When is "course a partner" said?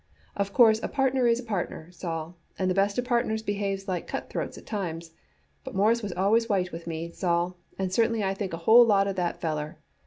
0.51-1.27